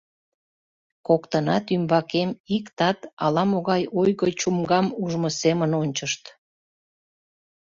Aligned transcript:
Коктынат 1.07 1.65
ӱмбакем 1.75 2.29
ик 2.55 2.65
тат 2.77 2.99
ала-могай 3.25 3.83
ойго 3.99 4.27
чумгам 4.39 4.87
ужмо 5.03 5.29
семын 5.41 5.71
ончышт. 5.81 6.23